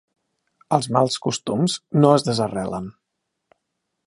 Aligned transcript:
Els 0.77 0.87
mals 0.97 1.19
costums 1.27 1.77
no 2.01 2.15
es 2.21 2.29
desarrelen. 2.31 2.93